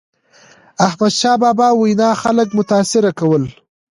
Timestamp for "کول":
3.19-3.43